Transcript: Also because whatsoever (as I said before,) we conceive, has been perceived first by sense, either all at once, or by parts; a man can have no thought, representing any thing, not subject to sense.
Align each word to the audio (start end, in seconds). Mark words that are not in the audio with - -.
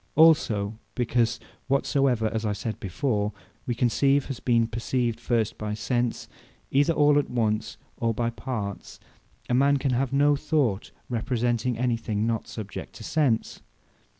Also 0.15 0.79
because 0.95 1.39
whatsoever 1.67 2.25
(as 2.33 2.43
I 2.43 2.53
said 2.53 2.79
before,) 2.79 3.33
we 3.67 3.75
conceive, 3.75 4.25
has 4.29 4.39
been 4.39 4.65
perceived 4.65 5.19
first 5.19 5.59
by 5.59 5.75
sense, 5.75 6.27
either 6.71 6.91
all 6.93 7.19
at 7.19 7.29
once, 7.29 7.77
or 7.97 8.11
by 8.11 8.31
parts; 8.31 8.99
a 9.47 9.53
man 9.53 9.77
can 9.77 9.91
have 9.91 10.11
no 10.11 10.35
thought, 10.35 10.89
representing 11.07 11.77
any 11.77 11.97
thing, 11.97 12.25
not 12.25 12.47
subject 12.47 12.93
to 12.93 13.03
sense. 13.03 13.61